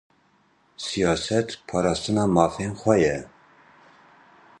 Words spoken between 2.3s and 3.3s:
mafên xwe ye